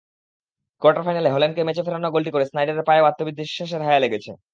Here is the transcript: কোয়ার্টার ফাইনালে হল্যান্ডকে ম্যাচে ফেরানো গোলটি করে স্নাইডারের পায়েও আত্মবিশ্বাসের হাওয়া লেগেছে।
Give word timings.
কোয়ার্টার 0.81 1.05
ফাইনালে 1.07 1.29
হল্যান্ডকে 1.33 1.61
ম্যাচে 1.67 1.81
ফেরানো 1.85 2.07
গোলটি 2.15 2.29
করে 2.33 2.45
স্নাইডারের 2.49 2.87
পায়েও 2.89 3.07
আত্মবিশ্বাসের 3.09 3.81
হাওয়া 3.85 4.01
লেগেছে। 4.03 4.31